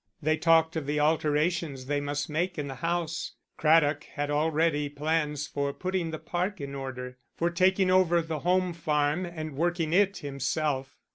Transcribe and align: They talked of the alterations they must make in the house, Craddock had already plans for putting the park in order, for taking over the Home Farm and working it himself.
They 0.19 0.35
talked 0.35 0.75
of 0.75 0.87
the 0.87 0.99
alterations 0.99 1.85
they 1.85 2.01
must 2.01 2.27
make 2.27 2.57
in 2.57 2.67
the 2.67 2.73
house, 2.81 3.35
Craddock 3.55 4.05
had 4.05 4.31
already 4.31 4.89
plans 4.89 5.45
for 5.45 5.73
putting 5.73 6.09
the 6.09 6.17
park 6.17 6.59
in 6.59 6.73
order, 6.73 7.19
for 7.35 7.51
taking 7.51 7.91
over 7.91 8.19
the 8.23 8.39
Home 8.39 8.73
Farm 8.73 9.27
and 9.27 9.55
working 9.55 9.93
it 9.93 10.17
himself. 10.17 10.97